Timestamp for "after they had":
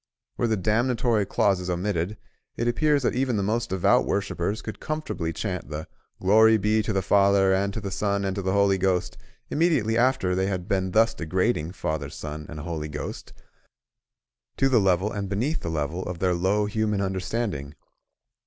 9.99-10.67